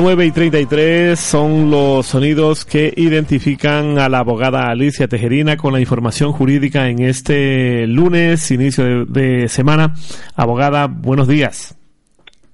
9 0.00 0.26
y 0.26 0.30
33 0.30 1.18
son 1.18 1.72
los 1.72 2.06
sonidos 2.06 2.64
que 2.64 2.92
identifican 2.96 3.98
a 3.98 4.08
la 4.08 4.20
abogada 4.20 4.70
Alicia 4.70 5.08
Tejerina 5.08 5.56
con 5.56 5.72
la 5.72 5.80
información 5.80 6.30
jurídica 6.30 6.86
en 6.86 7.00
este 7.00 7.84
lunes, 7.88 8.48
inicio 8.52 9.04
de, 9.06 9.48
semana. 9.48 9.94
Abogada, 10.36 10.86
buenos 10.86 11.26
días. 11.26 11.74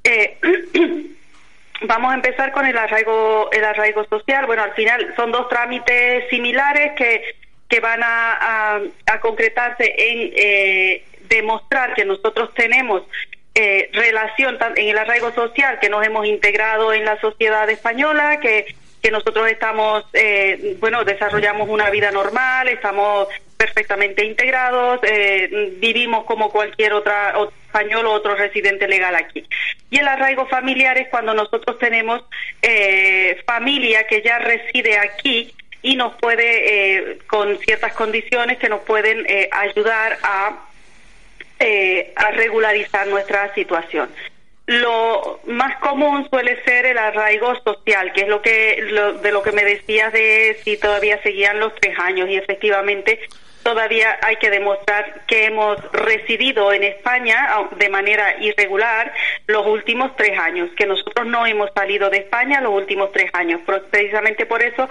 Eh, 0.05 0.39
Vamos 1.83 2.13
a 2.13 2.15
empezar 2.17 2.51
con 2.53 2.67
el 2.67 2.77
arraigo, 2.77 3.51
el 3.53 3.65
arraigo 3.65 4.05
social. 4.05 4.47
Bueno, 4.47 4.65
al 4.65 4.73
final 4.73 5.13
son 5.17 5.31
dos 5.31 5.49
trámites 5.49 6.29
similares 6.29 6.93
que, 6.97 7.37
que 7.69 7.81
van 7.81 8.01
a, 8.03 8.81
a, 9.07 9.21
concretarse 9.21 9.95
en 9.97 10.33
eh, 10.35 11.05
demostrar 11.29 11.95
que 11.95 12.05
nosotros 12.05 12.53
tenemos 12.55 13.03
eh, 13.55 13.91
relación 13.93 14.57
en 14.77 14.89
el 14.89 14.99
arraigo 14.99 15.33
social, 15.33 15.79
que 15.81 15.89
nos 15.89 16.05
hemos 16.07 16.27
integrado 16.27 16.93
en 16.93 17.05
la 17.05 17.21
sociedad 17.21 17.69
española, 17.69 18.41
que, 18.41 18.75
que 19.03 19.11
nosotros 19.11 19.49
estamos, 19.49 20.05
eh, 20.13 20.77
bueno, 20.81 21.05
desarrollamos 21.05 21.69
una 21.69 21.91
vida 21.91 22.11
normal, 22.11 22.69
estamos 22.69 23.29
perfectamente 23.57 24.25
integrados, 24.25 25.01
eh, 25.03 25.75
vivimos 25.79 26.25
como 26.25 26.51
cualquier 26.51 26.93
otra 26.93 27.35
español 27.69 28.07
o 28.07 28.13
otro 28.13 28.35
residente 28.35 28.89
legal 28.89 29.15
aquí. 29.15 29.47
Y 29.91 29.99
el 29.99 30.09
arraigo 30.09 30.47
familiar 30.47 30.99
es 30.99 31.09
cuando 31.09 31.35
nosotros 31.35 31.79
tenemos 31.79 32.23
eh, 32.63 33.41
familia 33.47 34.07
que 34.07 34.23
ya 34.23 34.39
reside 34.39 34.99
aquí 34.99 35.55
y 35.83 35.95
nos 35.95 36.15
puede, 36.17 37.13
eh, 37.13 37.19
con 37.29 37.57
ciertas 37.59 37.93
condiciones 37.95 38.59
que 38.59 38.69
nos 38.69 38.81
pueden 38.81 39.25
ayudar 39.53 40.19
a, 40.23 40.65
a 42.17 42.31
regularizar 42.33 43.07
nuestra 43.07 43.55
situación 43.55 44.09
lo 44.69 45.41
más 45.47 45.79
común 45.79 46.29
suele 46.29 46.63
ser 46.63 46.85
el 46.85 46.99
arraigo 46.99 47.55
social, 47.65 48.13
que 48.13 48.21
es 48.21 48.29
lo 48.29 48.43
que 48.43 49.17
de 49.23 49.33
lo 49.33 49.43
que 49.43 49.53
me 49.53 49.65
decías 49.65 50.13
de 50.13 50.61
si 50.63 50.77
todavía 50.77 51.21
seguían 51.23 51.59
los 51.59 51.75
tres 51.77 51.99
años 51.99 52.29
y 52.29 52.37
efectivamente 52.37 53.19
todavía 53.69 54.19
hay 54.23 54.37
que 54.37 54.49
demostrar 54.49 55.21
que 55.27 55.45
hemos 55.45 55.77
residido 55.93 56.73
en 56.73 56.85
España 56.85 57.49
de 57.77 57.91
manera 57.91 58.41
irregular 58.41 59.13
los 59.47 59.67
últimos 59.67 60.17
tres 60.17 60.39
años, 60.39 60.71
que 60.75 60.87
nosotros 60.87 61.27
no 61.27 61.45
hemos 61.45 61.71
salido 61.75 62.09
de 62.09 62.17
España 62.17 62.63
los 62.63 62.73
últimos 62.73 63.13
tres 63.13 63.31
años. 63.35 63.61
Precisamente 63.91 64.47
por 64.47 64.63
eso 64.63 64.89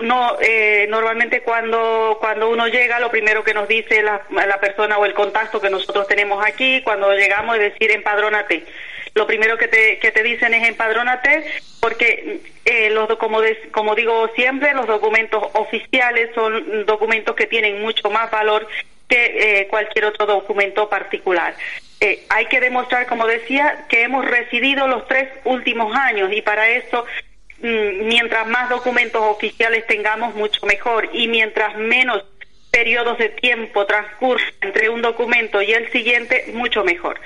no 0.00 0.36
eh, 0.40 0.88
normalmente 0.90 1.42
cuando 1.42 2.18
cuando 2.20 2.50
uno 2.50 2.66
llega 2.66 2.98
lo 2.98 3.12
primero 3.12 3.44
que 3.44 3.54
nos 3.54 3.68
dice 3.68 4.02
la, 4.02 4.20
la 4.30 4.58
persona 4.58 4.98
o 4.98 5.06
el 5.06 5.14
contacto 5.14 5.60
que 5.60 5.70
nosotros 5.70 6.08
tenemos 6.08 6.44
aquí 6.44 6.82
cuando 6.82 7.14
llegamos 7.14 7.56
es 7.56 7.72
decir 7.72 7.92
empadrónate 7.92 8.66
lo 9.16 9.26
primero 9.26 9.56
que 9.56 9.66
te, 9.66 9.98
que 9.98 10.12
te 10.12 10.22
dicen 10.22 10.52
es 10.52 10.68
empadrónate, 10.68 11.42
porque 11.80 12.40
eh, 12.66 12.90
los, 12.90 13.08
como, 13.16 13.40
como 13.72 13.94
digo 13.94 14.28
siempre, 14.36 14.74
los 14.74 14.86
documentos 14.86 15.42
oficiales 15.54 16.30
son 16.34 16.84
documentos 16.84 17.34
que 17.34 17.46
tienen 17.46 17.80
mucho 17.80 18.10
más 18.10 18.30
valor 18.30 18.68
que 19.08 19.60
eh, 19.60 19.68
cualquier 19.68 20.04
otro 20.04 20.26
documento 20.26 20.90
particular. 20.90 21.54
Eh, 22.00 22.26
hay 22.28 22.44
que 22.46 22.60
demostrar, 22.60 23.06
como 23.06 23.26
decía, 23.26 23.86
que 23.88 24.02
hemos 24.02 24.22
residido 24.26 24.86
los 24.86 25.08
tres 25.08 25.30
últimos 25.44 25.96
años 25.96 26.30
y 26.30 26.42
para 26.42 26.68
eso 26.68 27.06
mm, 27.62 28.06
mientras 28.06 28.46
más 28.46 28.68
documentos 28.68 29.22
oficiales 29.22 29.86
tengamos, 29.86 30.34
mucho 30.34 30.66
mejor. 30.66 31.08
Y 31.14 31.26
mientras 31.26 31.74
menos 31.78 32.22
periodos 32.70 33.16
de 33.16 33.30
tiempo 33.30 33.86
transcurran 33.86 34.46
entre 34.60 34.90
un 34.90 35.00
documento 35.00 35.62
y 35.62 35.72
el 35.72 35.90
siguiente, 35.90 36.50
mucho 36.52 36.84
mejor. 36.84 37.18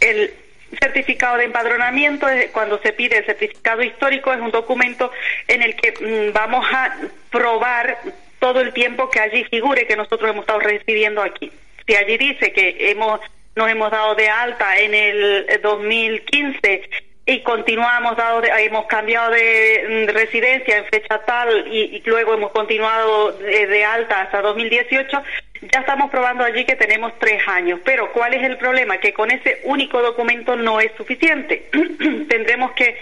El, 0.00 0.34
certificado 0.78 1.38
de 1.38 1.44
empadronamiento, 1.44 2.26
cuando 2.52 2.78
se 2.80 2.92
pide 2.92 3.18
el 3.18 3.26
certificado 3.26 3.82
histórico, 3.82 4.32
es 4.32 4.40
un 4.40 4.50
documento 4.50 5.10
en 5.48 5.62
el 5.62 5.74
que 5.74 5.92
mm, 5.92 6.32
vamos 6.32 6.66
a 6.72 6.96
probar 7.30 7.98
todo 8.38 8.60
el 8.60 8.72
tiempo 8.72 9.10
que 9.10 9.20
allí 9.20 9.44
figure 9.44 9.86
que 9.86 9.96
nosotros 9.96 10.30
hemos 10.30 10.42
estado 10.42 10.60
residiendo 10.60 11.22
aquí. 11.22 11.50
Si 11.86 11.94
allí 11.94 12.16
dice 12.16 12.52
que 12.52 12.90
hemos 12.90 13.20
nos 13.56 13.68
hemos 13.68 13.90
dado 13.90 14.14
de 14.14 14.28
alta 14.28 14.78
en 14.78 14.94
el 14.94 15.60
2015 15.60 16.88
y 17.26 17.40
continuamos 17.42 18.16
dado 18.16 18.42
hemos 18.44 18.86
cambiado 18.86 19.30
de, 19.30 20.06
mm, 20.08 20.12
residencia 20.12 20.78
en 20.78 20.84
fecha 20.86 21.20
tal 21.24 21.66
y, 21.68 22.02
luego 22.06 22.34
hemos 22.34 22.50
continuado 22.52 23.32
de, 23.32 23.84
alta 23.84 24.22
hasta 24.22 24.42
2018 24.42 25.22
ya 25.62 25.80
estamos 25.80 26.10
probando 26.10 26.44
allí 26.44 26.64
que 26.64 26.76
tenemos 26.76 27.12
tres 27.18 27.46
años 27.46 27.80
pero 27.84 28.12
cuál 28.12 28.34
es 28.34 28.42
el 28.42 28.56
problema 28.56 28.98
que 28.98 29.12
con 29.12 29.30
ese 29.30 29.60
único 29.64 30.00
documento 30.00 30.56
no 30.56 30.80
es 30.80 30.92
suficiente. 30.96 31.68
Tendremos 32.28 32.72
que 32.72 32.96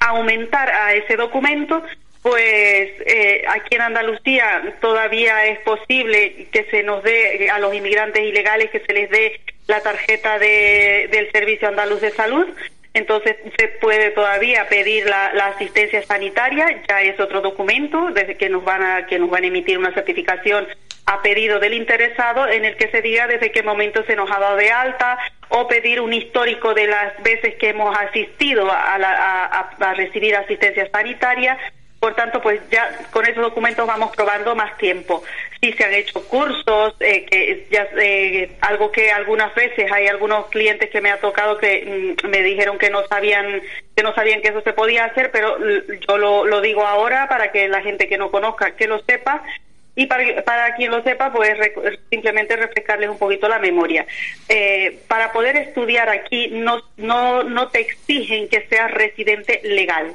aumentar 0.00 0.70
a 0.70 0.94
ese 0.94 1.16
documento 1.16 1.82
pues 2.22 2.90
eh, 3.06 3.44
aquí 3.48 3.76
en 3.76 3.82
Andalucía 3.82 4.74
todavía 4.80 5.46
es 5.46 5.58
posible 5.60 6.48
que 6.52 6.64
se 6.64 6.82
nos 6.82 7.02
dé 7.02 7.50
a 7.50 7.58
los 7.58 7.74
inmigrantes 7.74 8.22
ilegales 8.22 8.70
que 8.70 8.80
se 8.80 8.92
les 8.92 9.08
dé 9.08 9.40
la 9.66 9.80
tarjeta 9.80 10.38
de, 10.38 11.08
del 11.10 11.32
Servicio 11.32 11.68
Andaluz 11.68 12.02
de 12.02 12.10
Salud. 12.10 12.46
Entonces 12.92 13.36
se 13.56 13.68
puede 13.68 14.10
todavía 14.10 14.68
pedir 14.68 15.06
la, 15.06 15.28
asistencia 15.46 16.02
sanitaria, 16.02 16.82
ya 16.88 17.00
es 17.00 17.18
otro 17.20 17.40
documento 17.40 18.10
desde 18.10 18.36
que 18.36 18.48
nos 18.48 18.64
van 18.64 18.82
a 18.82 19.06
que 19.06 19.18
nos 19.18 19.30
van 19.30 19.44
a 19.44 19.46
emitir 19.46 19.78
una 19.78 19.94
certificación 19.94 20.66
a 21.10 21.22
pedido 21.22 21.58
del 21.58 21.74
interesado 21.74 22.46
en 22.46 22.64
el 22.64 22.76
que 22.76 22.88
se 22.88 23.02
diga 23.02 23.26
desde 23.26 23.50
qué 23.50 23.62
momento 23.62 24.04
se 24.04 24.14
nos 24.14 24.30
ha 24.30 24.38
dado 24.38 24.56
de 24.56 24.70
alta 24.70 25.18
o 25.48 25.66
pedir 25.66 26.00
un 26.00 26.12
histórico 26.12 26.72
de 26.72 26.86
las 26.86 27.20
veces 27.22 27.56
que 27.56 27.70
hemos 27.70 27.96
asistido 27.98 28.70
a 28.70 29.94
recibir 29.96 30.36
asistencia 30.36 30.88
sanitaria 30.90 31.58
por 32.00 32.14
tanto, 32.14 32.40
pues 32.40 32.62
ya 32.70 32.98
con 33.10 33.26
esos 33.26 33.42
documentos 33.42 33.86
vamos 33.86 34.10
probando 34.16 34.56
más 34.56 34.76
tiempo. 34.78 35.22
Si 35.60 35.70
se 35.74 35.84
han 35.84 35.92
hecho 35.92 36.26
cursos, 36.26 36.94
eh, 36.98 37.26
que 37.26 37.66
ya 37.70 37.86
eh, 38.00 38.52
algo 38.62 38.90
que 38.90 39.12
algunas 39.12 39.54
veces 39.54 39.92
hay 39.92 40.06
algunos 40.06 40.46
clientes 40.46 40.88
que 40.88 41.02
me 41.02 41.10
ha 41.10 41.20
tocado 41.20 41.58
que 41.58 42.16
mm, 42.24 42.26
me 42.28 42.42
dijeron 42.42 42.78
que 42.78 42.88
no 42.88 43.06
sabían 43.06 43.60
que 43.94 44.02
no 44.02 44.14
sabían 44.14 44.40
que 44.40 44.48
eso 44.48 44.62
se 44.62 44.72
podía 44.72 45.04
hacer, 45.04 45.30
pero 45.30 45.58
yo 45.58 46.16
lo, 46.16 46.46
lo 46.46 46.62
digo 46.62 46.86
ahora 46.86 47.28
para 47.28 47.52
que 47.52 47.68
la 47.68 47.82
gente 47.82 48.08
que 48.08 48.16
no 48.16 48.30
conozca 48.30 48.70
que 48.76 48.86
lo 48.86 49.00
sepa 49.00 49.42
y 50.00 50.06
para, 50.06 50.42
para 50.42 50.74
quien 50.76 50.90
lo 50.90 51.02
sepa, 51.02 51.30
pues 51.30 51.58
simplemente 52.08 52.56
refrescarles 52.56 53.10
un 53.10 53.18
poquito 53.18 53.48
la 53.48 53.58
memoria. 53.58 54.06
Eh, 54.48 54.98
para 55.08 55.30
poder 55.30 55.56
estudiar 55.56 56.08
aquí 56.08 56.48
no, 56.48 56.80
no, 56.96 57.42
no 57.42 57.68
te 57.68 57.80
exigen 57.80 58.48
que 58.48 58.66
seas 58.68 58.90
residente 58.90 59.60
legal 59.62 60.14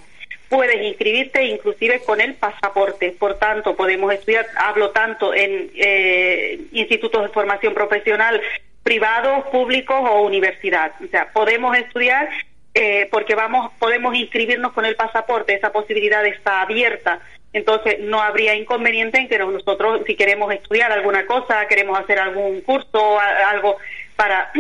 puedes 0.50 0.82
inscribirte 0.82 1.44
inclusive 1.44 2.02
con 2.02 2.22
el 2.22 2.36
pasaporte. 2.36 3.12
Por 3.12 3.38
tanto, 3.40 3.76
podemos 3.76 4.14
estudiar, 4.14 4.46
hablo 4.58 4.92
tanto 4.92 5.34
en 5.34 5.72
eh, 5.76 6.60
institutos 6.72 7.24
de 7.24 7.30
formación 7.30 7.74
profesional 7.74 8.40
privados, 8.84 9.46
públicos 9.48 9.98
o 10.00 10.22
universidad. 10.22 10.94
O 11.04 11.08
sea, 11.08 11.32
podemos 11.34 11.76
estudiar 11.76 12.30
eh, 12.76 13.08
porque 13.10 13.36
vamos, 13.36 13.72
podemos 13.80 14.16
inscribirnos 14.16 14.74
con 14.74 14.86
el 14.86 14.96
pasaporte. 14.96 15.56
Esa 15.56 15.72
posibilidad 15.72 16.26
está 16.26 16.62
abierta. 16.62 17.20
Entonces, 17.56 18.00
no 18.02 18.22
habría 18.22 18.54
inconveniente 18.54 19.18
en 19.18 19.30
que 19.30 19.40
nosotros, 19.40 20.02
si 20.06 20.16
queremos 20.16 20.54
estudiar 20.54 20.92
alguna 20.92 21.26
cosa, 21.26 21.66
queremos 21.70 21.98
hacer 21.98 22.20
algún 22.20 22.60
curso, 22.60 23.18
algo 23.18 23.78
para 24.18 24.52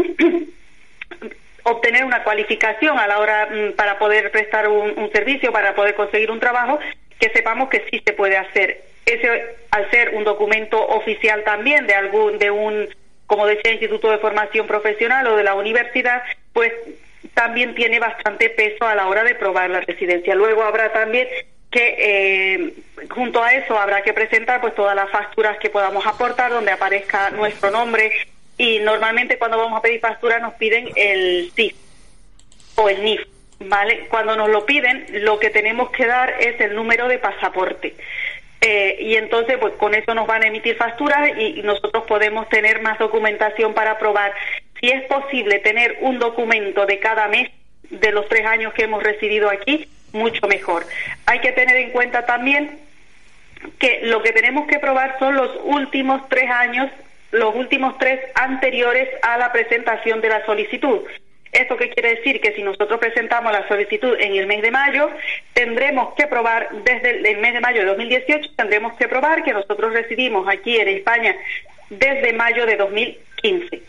obtener 1.63 2.06
una 2.06 2.24
cualificación 2.24 2.97
a 2.97 3.06
la 3.06 3.19
hora 3.19 3.50
mm, 3.51 3.74
para 3.74 4.00
poder 4.00 4.31
prestar 4.31 4.69
un, 4.69 5.12
servicio, 5.12 5.51
para 5.51 5.75
poder 5.75 5.95
conseguir 5.95 6.31
un 6.31 6.39
trabajo, 6.39 6.80
que 7.19 7.30
sepamos 7.31 7.68
que 7.68 7.83
sí 7.92 8.01
se 8.06 8.13
puede 8.13 8.38
hacer. 8.38 8.83
Ese, 9.06 9.44
al 9.71 9.91
ser 9.91 10.15
un 10.15 10.24
documento 10.24 10.81
oficial 10.81 11.44
también 11.44 11.88
de 11.88 11.95
algún, 11.95 12.38
de 12.39 12.50
un, 12.50 12.88
como 13.27 13.45
decía, 13.45 13.74
Instituto 13.74 14.09
de 14.09 14.19
Formación 14.19 14.68
Profesional 14.68 15.27
o 15.27 15.36
de 15.36 15.44
la 15.44 15.56
universidad, 15.56 16.24
pues 16.53 16.71
también 17.33 17.75
tiene 17.75 18.00
bastante 18.00 18.50
peso 18.51 18.88
a 18.88 18.95
la 18.95 19.07
hora 19.09 19.25
de 19.25 19.36
probar 19.36 19.69
la 19.69 19.81
residencia. 19.81 20.33
Luego 20.33 20.63
habrá 20.63 20.94
también 20.94 21.27
que 21.75 21.95
eh, 22.00 22.74
junto 23.10 23.44
a 23.44 23.54
eso 23.54 23.77
habrá 23.77 24.01
que 24.01 24.13
presentar 24.13 24.62
pues 24.62 24.74
todas 24.75 24.95
las 24.95 25.10
facturas 25.10 25.57
que 25.57 25.69
podamos 25.69 26.07
aportar 26.07 26.50
donde 26.51 26.72
aparezca 26.72 27.31
nuestro 27.31 27.69
nombre 27.69 28.13
y 28.57 28.80
normalmente 28.80 29.38
cuando 29.38 29.57
vamos 29.57 29.77
a 29.77 29.81
pedir 29.81 30.00
facturas 30.00 30.42
nos 30.42 30.54
piden 30.54 30.89
el 30.95 31.51
CIF 31.54 31.75
o 32.75 32.88
el 32.88 33.04
NIF, 33.04 33.22
¿vale? 33.60 34.07
Cuando 34.07 34.38
nos 34.38 34.48
lo 34.48 34.66
piden 34.66 35.06
lo 35.25 35.38
que 35.38 35.50
tenemos 35.50 35.89
que 35.89 36.06
dar 36.06 36.36
es 36.39 36.62
el 36.62 36.75
número 36.75 37.10
de 37.10 37.18
pasaporte. 37.18 37.94
Eh, 38.62 38.95
y 39.01 39.16
entonces 39.18 39.57
pues 39.60 39.74
con 39.74 39.94
eso 39.95 40.16
nos 40.16 40.27
van 40.27 40.44
a 40.44 40.48
emitir 40.48 40.77
facturas 40.77 41.30
y, 41.38 41.62
nosotros 41.62 42.06
podemos 42.06 42.48
tener 42.48 42.81
más 42.81 42.98
documentación 43.00 43.74
para 43.74 44.00
probar 44.00 44.33
si 44.80 44.92
es 44.92 45.04
posible 45.07 45.60
tener 45.60 45.98
un 46.00 46.19
documento 46.19 46.86
de 46.86 47.00
cada 47.00 47.27
mes 47.27 47.50
de 47.89 48.12
los 48.13 48.30
tres 48.30 48.45
años 48.45 48.74
que 48.74 48.83
hemos 48.83 49.04
residido 49.04 49.50
aquí 49.50 49.89
mucho 50.11 50.47
mejor. 50.47 50.85
Hay 51.25 51.39
que 51.39 51.51
tener 51.51 51.75
en 51.77 51.91
cuenta 51.91 52.25
también 52.25 52.79
que 53.79 54.01
lo 54.03 54.21
que 54.21 54.31
tenemos 54.31 54.67
que 54.67 54.79
probar 54.79 55.17
son 55.19 55.35
los 55.35 55.51
últimos 55.63 56.27
tres 56.29 56.49
años, 56.49 56.89
los 57.31 57.55
últimos 57.55 57.97
tres 57.97 58.19
anteriores 58.35 59.09
a 59.21 59.37
la 59.37 59.51
presentación 59.51 60.21
de 60.21 60.29
la 60.29 60.45
solicitud. 60.45 61.01
¿Esto 61.51 61.77
qué 61.77 61.89
quiere 61.89 62.15
decir? 62.15 62.41
Que 62.41 62.51
si 62.53 62.63
nosotros 62.63 62.99
presentamos 62.99 63.51
la 63.51 63.65
solicitud 63.67 64.17
en 64.19 64.35
el 64.35 64.45
mes 64.45 64.61
de 64.61 64.71
mayo, 64.71 65.09
tendremos 65.53 66.13
que 66.15 66.27
probar, 66.27 66.67
desde 66.83 67.31
el 67.31 67.37
mes 67.37 67.53
de 67.53 67.61
mayo 67.61 67.79
de 67.79 67.87
2018, 67.87 68.51
tendremos 68.57 68.93
que 68.95 69.07
probar 69.07 69.43
que 69.43 69.53
nosotros 69.53 69.93
residimos 69.93 70.47
aquí 70.49 70.77
en 70.77 70.89
España 70.89 71.35
desde 71.89 72.33
mayo 72.33 72.65
de 72.65 72.75
2015 72.75 73.81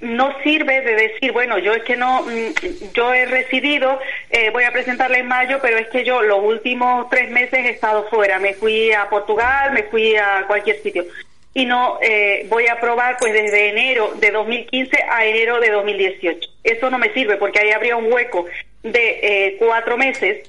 no 0.00 0.34
sirve 0.42 0.80
de 0.80 0.94
decir, 0.94 1.32
bueno, 1.32 1.58
yo 1.58 1.74
es 1.74 1.82
que 1.82 1.96
no, 1.96 2.22
mm, 2.22 2.92
yo 2.94 3.12
he 3.12 3.26
residido, 3.26 4.00
eh, 4.30 4.50
voy 4.50 4.64
a 4.64 4.72
presentarle 4.72 5.18
en 5.18 5.26
mayo, 5.26 5.58
pero 5.60 5.76
es 5.76 5.88
que 5.88 6.04
yo 6.04 6.22
los 6.22 6.42
últimos 6.42 7.08
tres 7.10 7.30
meses 7.30 7.64
he 7.64 7.70
estado 7.70 8.08
fuera, 8.08 8.38
me 8.38 8.54
fui 8.54 8.92
a 8.92 9.08
Portugal, 9.08 9.72
me 9.72 9.82
fui 9.84 10.14
a 10.16 10.44
cualquier 10.46 10.80
sitio. 10.82 11.04
Y 11.52 11.66
no 11.66 11.98
eh, 12.00 12.46
voy 12.48 12.68
a 12.68 12.78
probar 12.80 13.16
pues 13.18 13.32
desde 13.32 13.70
enero 13.70 14.12
de 14.20 14.30
2015 14.30 15.04
a 15.10 15.24
enero 15.24 15.58
de 15.58 15.70
2018. 15.70 16.48
Eso 16.62 16.90
no 16.90 16.98
me 16.98 17.12
sirve 17.12 17.38
porque 17.38 17.58
ahí 17.58 17.72
habría 17.72 17.96
un 17.96 18.12
hueco 18.12 18.46
de 18.84 19.18
eh, 19.20 19.56
cuatro 19.58 19.96
meses 19.96 20.48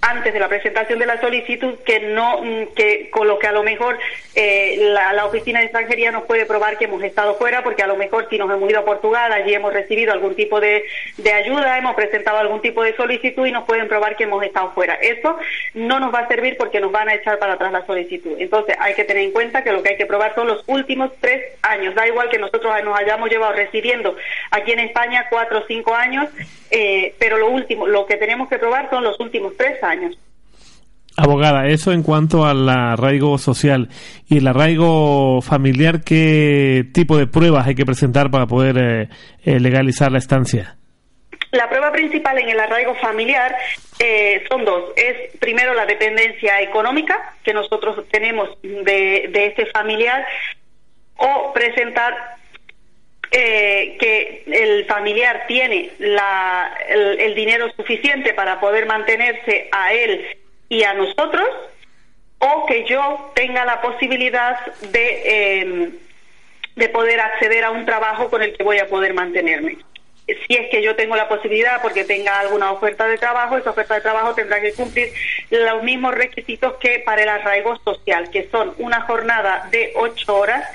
antes 0.00 0.32
de 0.32 0.38
la 0.38 0.48
presentación 0.48 0.98
de 0.98 1.06
la 1.06 1.20
solicitud 1.20 1.74
que 1.84 2.00
no 2.00 2.42
mm, 2.42 2.74
que 2.74 3.10
con 3.10 3.26
lo 3.26 3.38
que 3.38 3.46
a 3.46 3.52
lo 3.52 3.62
mejor 3.62 3.98
eh, 4.34 4.76
la, 4.92 5.24
oficina 5.26 5.58
de 5.58 5.66
extranjería 5.66 6.12
nos 6.12 6.24
puede 6.24 6.46
probar 6.46 6.78
que 6.78 6.84
hemos 6.84 7.02
estado 7.02 7.34
fuera 7.34 7.64
porque 7.64 7.82
a 7.82 7.86
lo 7.86 7.96
mejor 7.96 8.28
si 8.30 8.38
nos 8.38 8.50
hemos 8.50 8.70
ido 8.70 8.80
a 8.80 8.84
Portugal 8.84 9.32
allí 9.32 9.54
hemos 9.54 9.72
recibido 9.72 10.12
algún 10.12 10.36
tipo 10.36 10.60
de, 10.60 10.84
ayuda 11.34 11.78
hemos 11.78 11.96
presentado 11.96 12.38
algún 12.38 12.60
tipo 12.60 12.82
de 12.82 12.94
solicitud 12.94 13.46
y 13.46 13.52
nos 13.52 13.64
pueden 13.64 13.88
probar 13.88 14.16
que 14.16 14.24
hemos 14.24 14.42
estado 14.44 14.70
fuera. 14.72 14.94
Eso 14.94 15.38
no 15.74 15.98
nos 15.98 16.14
va 16.14 16.20
a 16.20 16.28
servir 16.28 16.56
porque 16.56 16.80
nos 16.80 16.92
van 16.92 17.08
a 17.08 17.14
echar 17.14 17.38
para 17.38 17.54
atrás 17.54 17.72
la 17.72 17.84
solicitud. 17.84 18.36
Entonces 18.38 18.76
hay 18.78 18.94
que 18.94 19.04
tener 19.04 19.24
en 19.24 19.32
cuenta 19.32 19.64
que 19.64 19.72
lo 19.72 19.82
que 19.82 19.90
hay 19.90 19.96
que 19.96 20.06
probar 20.06 20.34
son 20.34 20.46
los 20.46 20.62
últimos 20.66 21.10
tres 21.20 21.42
años. 21.62 21.94
Da 21.94 22.06
igual 22.06 22.28
que 22.28 22.38
nosotros 22.38 22.72
nos 22.84 22.98
hayamos 22.98 23.28
llevado 23.28 23.54
residiendo 23.54 24.16
aquí 24.50 24.72
en 24.72 24.80
España 24.80 25.26
cuatro 25.28 25.58
o 25.58 25.64
cinco 25.66 25.94
años 25.94 26.28
eh, 26.70 27.14
pero 27.18 27.38
lo 27.38 27.48
último 27.48 27.86
lo 27.86 28.06
que 28.06 28.16
tenemos 28.16 28.48
que 28.48 28.58
probar 28.58 28.90
son 28.90 29.04
los 29.04 29.18
últimos 29.20 29.56
tres 29.56 29.80
años 29.82 29.85
Abogada, 31.18 31.66
eso 31.68 31.92
en 31.92 32.02
cuanto 32.02 32.44
al 32.44 32.68
arraigo 32.68 33.38
social 33.38 33.88
y 34.28 34.38
el 34.38 34.46
arraigo 34.46 35.40
familiar, 35.40 36.02
¿qué 36.04 36.84
tipo 36.92 37.16
de 37.16 37.26
pruebas 37.26 37.66
hay 37.66 37.74
que 37.74 37.86
presentar 37.86 38.30
para 38.30 38.46
poder 38.46 38.76
eh, 38.76 39.08
eh, 39.42 39.58
legalizar 39.58 40.12
la 40.12 40.18
estancia? 40.18 40.76
La 41.52 41.70
prueba 41.70 41.90
principal 41.90 42.38
en 42.38 42.50
el 42.50 42.60
arraigo 42.60 42.94
familiar 42.96 43.56
eh, 43.98 44.44
son 44.50 44.66
dos. 44.66 44.92
Es 44.94 45.34
primero 45.38 45.72
la 45.72 45.86
dependencia 45.86 46.60
económica 46.60 47.34
que 47.42 47.54
nosotros 47.54 48.06
tenemos 48.10 48.50
de, 48.62 49.30
este 49.32 49.64
familiar 49.66 50.26
o 51.16 51.50
presentar 51.54 52.14
que 53.94 54.42
el 54.46 54.84
familiar 54.86 55.44
tiene 55.46 55.90
el, 55.98 57.34
dinero 57.34 57.70
suficiente 57.76 58.34
para 58.34 58.60
poder 58.60 58.86
mantenerse 58.86 59.68
a 59.70 59.92
él 59.92 60.26
y 60.68 60.82
a 60.82 60.94
nosotros, 60.94 61.48
o 62.38 62.66
que 62.66 62.84
yo 62.84 63.32
tenga 63.34 63.64
la 63.64 63.80
posibilidad 63.80 64.58
de, 64.90 65.60
em, 65.60 65.92
de 66.74 66.88
poder 66.88 67.20
acceder 67.20 67.64
a 67.64 67.70
un 67.70 67.86
trabajo 67.86 68.28
con 68.30 68.42
el 68.42 68.56
que 68.56 68.64
voy 68.64 68.78
a 68.78 68.88
poder 68.88 69.14
mantenerme. 69.14 69.78
Si 70.26 70.54
es 70.54 70.68
que 70.70 70.82
yo 70.82 70.96
tengo 70.96 71.14
la 71.14 71.28
posibilidad 71.28 71.80
porque 71.80 72.04
tenga 72.04 72.40
alguna 72.40 72.72
oferta 72.72 73.06
de 73.06 73.16
trabajo, 73.16 73.56
esa 73.56 73.70
oferta 73.70 73.94
de 73.94 74.00
trabajo 74.00 74.34
tendrá 74.34 74.60
que 74.60 74.72
cumplir 74.72 75.12
los 75.50 75.84
mismos 75.84 76.14
requisitos 76.14 76.74
que 76.80 76.98
para 76.98 77.22
el 77.22 77.28
arraigo 77.28 77.76
social, 77.84 78.28
que 78.30 78.48
son 78.50 78.74
una 78.78 79.02
jornada 79.02 79.68
de 79.70 79.92
ocho 79.94 80.36
horas 80.36 80.68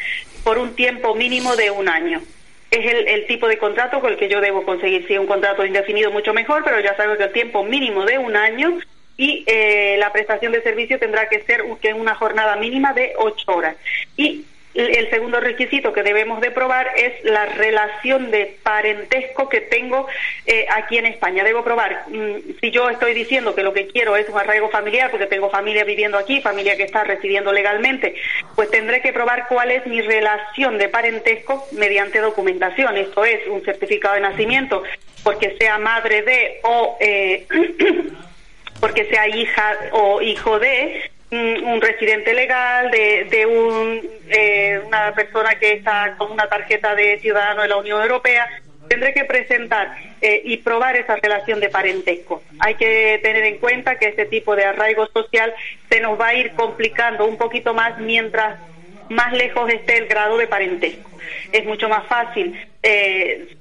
por 0.46 0.58
un 0.58 0.74
tiempo 0.76 1.16
mínimo 1.16 1.56
de 1.58 1.70
un 1.70 1.90
año 1.90 2.22
es 2.72 2.94
el, 3.06 3.28
tipo 3.28 3.48
de 3.48 3.58
contrato 3.58 4.00
con 4.00 4.12
el 4.12 4.18
que 4.18 4.30
yo 4.30 4.40
debo 4.40 4.64
conseguir. 4.64 5.06
Si 5.06 5.14
es 5.14 5.20
un 5.20 5.28
contrato 5.28 5.66
indefinido, 5.66 6.10
mucho 6.10 6.34
mejor, 6.34 6.64
pero 6.64 6.80
ya 6.80 6.96
sabes 6.96 7.18
que 7.18 7.26
el 7.26 7.34
tiempo 7.34 7.64
mínimo 7.64 8.06
de 8.06 8.18
un 8.18 8.36
año 8.36 8.80
y 9.18 9.44
eh, 9.46 9.98
la 10.00 10.12
prestación 10.12 10.54
de 10.54 10.64
servicio 10.64 10.98
tendrá 10.98 11.28
que 11.28 11.44
ser 11.44 11.64
que 11.82 11.94
una 11.94 12.16
jornada 12.16 12.56
mínima 12.56 12.94
de 12.94 13.14
ocho 13.18 13.52
horas. 13.52 13.76
Y 14.16 14.46
el 14.74 15.10
segundo 15.10 15.40
requisito 15.40 15.92
que 15.92 16.04
debemos 16.04 16.40
de 16.40 16.52
probar 16.52 16.88
es 16.96 17.24
la 17.24 17.46
relación 17.46 18.32
de 18.32 18.58
parentesco 18.64 19.50
que 19.50 19.62
tengo 19.62 20.08
eh, 20.46 20.66
aquí 20.70 20.98
en 20.98 21.06
España. 21.06 21.44
Debo 21.44 21.64
probar, 21.64 22.06
mm, 22.08 22.60
si 22.62 22.72
yo 22.72 22.90
estoy 22.90 23.14
diciendo 23.14 23.54
que 23.54 23.64
lo 23.64 23.74
que 23.74 23.88
quiero 23.88 24.16
es 24.16 24.30
un 24.30 24.38
arraigo 24.38 24.70
familiar, 24.70 25.12
porque 25.12 25.26
tengo 25.26 25.50
familia 25.50 25.84
viviendo 25.84 26.18
aquí, 26.18 26.42
familia 26.42 26.78
que 26.78 26.84
está 26.84 27.04
residiendo 27.04 27.52
legalmente, 27.52 28.16
pues 28.56 28.72
tendré 28.72 29.02
que 29.02 29.12
probar 29.14 29.48
cuál 29.48 29.72
es 29.72 29.86
mi 29.86 30.02
relación 30.02 30.78
de 30.78 30.88
parentesco 30.88 31.68
mediante 31.74 32.20
documentación. 32.20 32.98
Esto 32.98 33.26
es 33.26 33.46
un 33.48 33.62
certificado 33.64 34.16
de 34.16 34.22
nacimiento, 34.22 34.84
porque 35.24 35.58
sea 35.58 35.78
madre 35.78 36.22
de 36.22 36.60
o... 36.64 36.98
Eh, 37.00 37.46
porque 38.80 39.06
sea 39.06 39.28
hija 39.28 39.78
o 39.92 40.22
hijo 40.22 40.58
de 40.58 41.12
un 41.32 41.80
residente 41.80 42.34
legal, 42.34 42.92
de, 42.92 43.26
de 43.30 43.46
un, 43.46 44.02
eh, 44.30 44.82
una 44.86 45.14
persona 45.14 45.56
que 45.56 45.74
está 45.74 46.16
con 46.18 46.32
una 46.32 46.48
tarjeta 46.48 46.94
de 46.94 47.20
ciudadano 47.20 47.62
de 47.62 47.70
la 47.70 47.78
Unión 47.78 48.02
Europea, 48.02 48.50
tendré 48.90 49.14
que 49.14 49.24
presentar 49.24 49.96
eh, 50.22 50.42
y 50.44 50.58
probar 50.58 50.98
esa 50.98 51.16
relación 51.16 51.62
de 51.62 51.70
parentesco. 51.70 52.44
Hay 52.60 52.76
que 52.76 53.20
tener 53.24 53.46
en 53.46 53.60
cuenta 53.60 53.96
que 53.96 54.10
este 54.10 54.26
tipo 54.26 54.58
de 54.58 54.66
arraigo 54.66 55.08
social 55.08 55.54
se 55.90 56.02
nos 56.02 56.20
va 56.20 56.28
a 56.28 56.34
ir 56.34 56.52
complicando 56.52 57.26
un 57.26 57.38
poquito 57.38 57.74
más 57.74 57.98
mientras 58.00 58.60
más 59.08 59.32
lejos 59.32 59.72
esté 59.72 60.00
el 60.00 60.08
grado 60.08 60.38
de 60.38 60.48
parentesco. 60.48 61.10
Es 61.54 61.64
mucho 61.64 61.88
más 61.88 62.06
fácil 62.08 62.60
eh, 62.84 63.56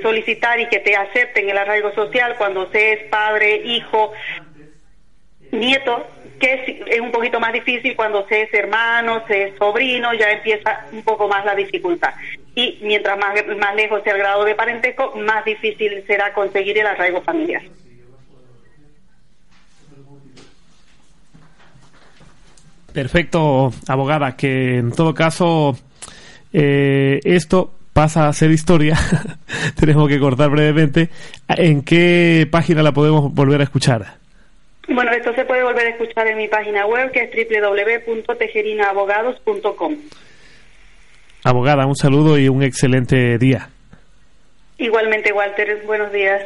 solicitar 0.00 0.58
y 0.58 0.66
que 0.68 0.78
te 0.78 0.96
acepten 0.96 1.50
el 1.50 1.58
arraigo 1.58 1.92
social 1.92 2.36
cuando 2.38 2.70
se 2.70 2.92
es 2.92 3.02
padre, 3.10 3.56
hijo, 3.56 4.12
nieto, 5.50 6.06
que 6.40 6.80
es, 6.86 7.00
un 7.00 7.12
poquito 7.12 7.38
más 7.38 7.52
difícil 7.52 7.94
cuando 7.94 8.26
se 8.26 8.42
es 8.42 8.54
hermano, 8.54 9.22
se 9.28 9.44
es 9.44 9.58
sobrino, 9.58 10.12
ya 10.14 10.30
empieza 10.30 10.86
un 10.90 11.02
poco 11.02 11.28
más 11.28 11.44
la 11.44 11.54
dificultad. 11.54 12.14
Y 12.54 12.78
mientras 12.82 13.18
más, 13.18 13.34
más 13.58 13.76
lejos 13.76 14.02
sea 14.02 14.14
el 14.14 14.18
grado 14.18 14.44
de 14.44 14.54
parentesco, 14.54 15.12
más 15.16 15.44
difícil 15.44 16.02
será 16.06 16.32
conseguir 16.32 16.78
el 16.78 16.86
arraigo 16.86 17.20
familiar. 17.22 17.62
Perfecto, 22.92 23.72
abogada, 23.86 24.36
que 24.36 24.78
en 24.78 24.90
todo 24.90 25.14
caso 25.14 25.76
eh, 26.52 27.20
esto 27.22 27.72
pasa 27.92 28.28
a 28.28 28.32
ser 28.32 28.50
historia. 28.50 28.98
Tenemos 29.78 30.08
que 30.08 30.18
cortar 30.18 30.50
brevemente. 30.50 31.10
¿En 31.48 31.82
qué 31.82 32.48
página 32.50 32.82
la 32.82 32.92
podemos 32.92 33.32
volver 33.32 33.60
a 33.60 33.64
escuchar? 33.64 34.19
Bueno, 34.92 35.12
esto 35.12 35.32
se 35.34 35.44
puede 35.44 35.62
volver 35.62 35.86
a 35.86 35.90
escuchar 35.90 36.26
en 36.26 36.36
mi 36.36 36.48
página 36.48 36.84
web 36.84 37.12
que 37.12 37.22
es 37.22 37.30
www.tejerinaabogados.com. 38.06 39.96
Abogada, 41.44 41.86
un 41.86 41.94
saludo 41.94 42.36
y 42.36 42.48
un 42.48 42.64
excelente 42.64 43.38
día. 43.38 43.70
Igualmente, 44.78 45.32
Walter, 45.32 45.82
buenos 45.86 46.12
días. 46.12 46.42